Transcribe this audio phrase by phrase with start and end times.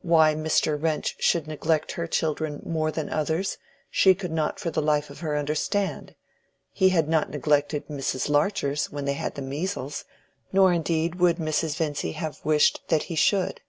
[0.00, 0.82] Why Mr.
[0.82, 3.58] Wrench should neglect her children more than others,
[3.90, 6.14] she could not for the life of her understand.
[6.72, 8.30] He had not neglected Mrs.
[8.30, 10.06] Larcher's when they had the measles,
[10.54, 11.76] nor indeed would Mrs.
[11.76, 13.60] Vincy have wished that he should.